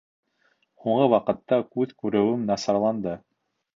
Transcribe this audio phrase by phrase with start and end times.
[0.85, 3.15] Һуңғы ваҡытта күҙ күреүем насарланды